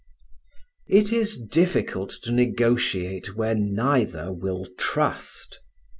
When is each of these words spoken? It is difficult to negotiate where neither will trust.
It 0.87 1.13
is 1.13 1.37
difficult 1.37 2.09
to 2.23 2.31
negotiate 2.31 3.35
where 3.35 3.53
neither 3.53 4.33
will 4.33 4.65
trust. 4.75 5.59